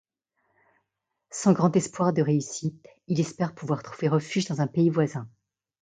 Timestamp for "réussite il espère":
2.23-3.53